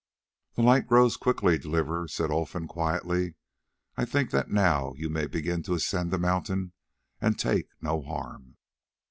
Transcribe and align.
"The 0.55 0.63
light 0.63 0.87
grows 0.87 1.15
quickly, 1.15 1.59
Deliverer," 1.59 2.07
said 2.07 2.31
Olfan 2.31 2.67
quietly; 2.67 3.35
"I 3.95 4.03
think 4.03 4.31
that 4.31 4.49
now 4.49 4.93
you 4.97 5.11
may 5.11 5.27
begin 5.27 5.61
to 5.69 5.75
ascend 5.75 6.09
the 6.09 6.17
mountain 6.17 6.71
and 7.21 7.37
take 7.37 7.67
no 7.81 8.01
harm." 8.01 8.57